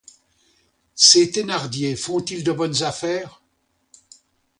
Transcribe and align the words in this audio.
Ces 0.95 1.29
Thénardier 1.29 1.95
font-ils 1.95 2.43
de 2.43 2.51
bonnes 2.51 2.81
affaires? 2.81 3.39